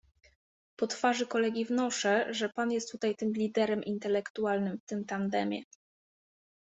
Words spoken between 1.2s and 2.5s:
kolegi wnoszę, że